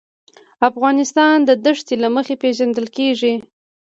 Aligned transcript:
افغانستان 0.69 1.35
د 1.49 1.51
دښتې 1.65 1.95
له 2.03 2.07
مخې 2.15 2.35
پېژندل 2.41 2.85
کېږي. 2.97 3.33